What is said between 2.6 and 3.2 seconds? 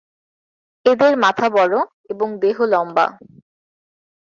লম্বা।